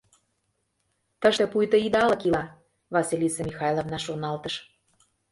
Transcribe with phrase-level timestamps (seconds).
[1.21, 2.43] «Тыште пуйто идалык ила»,—
[2.95, 4.55] Василиса Михайловна шоналтыш.